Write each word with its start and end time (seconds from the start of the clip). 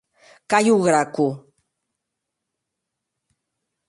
Cayo 0.49 0.75
Graco. 0.85 1.27